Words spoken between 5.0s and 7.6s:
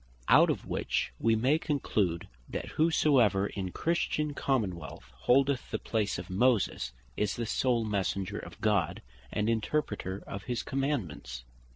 holdeth the place of Moses, is the